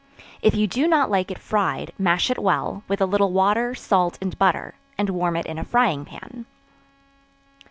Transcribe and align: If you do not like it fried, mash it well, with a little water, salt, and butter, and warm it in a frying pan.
If 0.41 0.55
you 0.55 0.65
do 0.65 0.87
not 0.87 1.11
like 1.11 1.29
it 1.29 1.37
fried, 1.37 1.91
mash 1.95 2.31
it 2.31 2.39
well, 2.39 2.81
with 2.87 3.01
a 3.01 3.05
little 3.05 3.31
water, 3.31 3.75
salt, 3.75 4.17
and 4.19 4.35
butter, 4.35 4.73
and 4.97 5.11
warm 5.11 5.35
it 5.35 5.45
in 5.45 5.59
a 5.59 5.63
frying 5.63 6.05
pan. 6.05 6.47